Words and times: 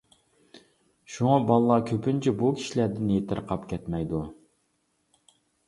شۇڭا، 1.15 1.35
بالىلار 1.51 1.83
كۆپىنچە 1.91 2.33
بۇ 2.41 2.51
كىشىلەردىن 2.61 3.13
يېتىرقاپ 3.17 3.71
كەتمەيدۇ. 3.75 4.25